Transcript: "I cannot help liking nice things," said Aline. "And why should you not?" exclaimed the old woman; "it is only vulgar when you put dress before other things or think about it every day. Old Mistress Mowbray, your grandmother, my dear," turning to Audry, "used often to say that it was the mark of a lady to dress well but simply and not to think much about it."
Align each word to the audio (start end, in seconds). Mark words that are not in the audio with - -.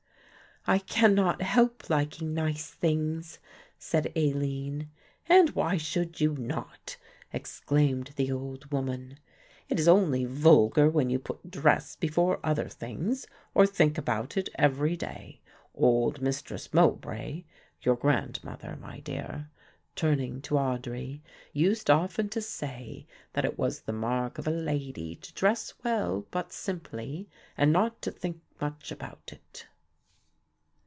"I 0.67 0.77
cannot 0.77 1.41
help 1.41 1.89
liking 1.89 2.35
nice 2.35 2.69
things," 2.69 3.39
said 3.79 4.11
Aline. 4.15 4.91
"And 5.27 5.49
why 5.55 5.77
should 5.77 6.21
you 6.21 6.33
not?" 6.35 6.97
exclaimed 7.33 8.11
the 8.15 8.31
old 8.31 8.71
woman; 8.71 9.17
"it 9.69 9.79
is 9.79 9.87
only 9.87 10.25
vulgar 10.25 10.87
when 10.87 11.09
you 11.09 11.17
put 11.17 11.49
dress 11.49 11.95
before 11.95 12.39
other 12.43 12.69
things 12.69 13.25
or 13.55 13.65
think 13.65 13.97
about 13.97 14.37
it 14.37 14.49
every 14.53 14.95
day. 14.95 15.41
Old 15.73 16.21
Mistress 16.21 16.71
Mowbray, 16.75 17.43
your 17.81 17.95
grandmother, 17.95 18.77
my 18.79 18.99
dear," 18.99 19.49
turning 19.95 20.43
to 20.43 20.55
Audry, 20.59 21.21
"used 21.53 21.89
often 21.89 22.29
to 22.29 22.39
say 22.39 23.07
that 23.33 23.45
it 23.45 23.57
was 23.57 23.81
the 23.81 23.93
mark 23.93 24.37
of 24.37 24.45
a 24.45 24.51
lady 24.51 25.15
to 25.15 25.33
dress 25.33 25.73
well 25.83 26.27
but 26.29 26.53
simply 26.53 27.27
and 27.57 27.73
not 27.73 27.99
to 28.03 28.11
think 28.11 28.39
much 28.61 28.91
about 28.91 29.31
it." 29.33 29.65